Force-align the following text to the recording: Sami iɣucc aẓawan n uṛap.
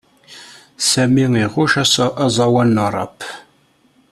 Sami 0.89 1.25
iɣucc 1.43 1.75
aẓawan 2.21 2.69
n 2.75 2.83
uṛap. 2.85 3.19